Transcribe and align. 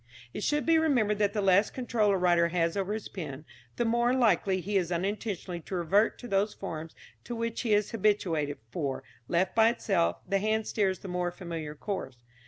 It 0.33 0.41
should 0.41 0.65
be 0.65 0.79
remembered 0.79 1.19
that 1.19 1.33
the 1.33 1.43
less 1.43 1.69
control 1.69 2.09
a 2.09 2.17
writer 2.17 2.47
has 2.47 2.75
over 2.75 2.91
his 2.93 3.07
pen, 3.07 3.45
the 3.75 3.85
more 3.85 4.15
likely 4.15 4.57
is 4.75 4.89
he 4.89 4.95
unintentionally 4.95 5.59
to 5.59 5.75
revert 5.75 6.17
to 6.17 6.27
those 6.27 6.55
forms 6.55 6.95
to 7.23 7.35
which 7.35 7.61
he 7.61 7.75
is 7.75 7.91
habituated, 7.91 8.57
for, 8.71 9.03
left 9.27 9.53
by 9.53 9.69
itself, 9.69 10.17
the 10.27 10.39
hand 10.39 10.65
steers 10.65 10.97
the 11.01 11.07
more 11.07 11.29
familiar 11.29 11.75
course. 11.75 12.17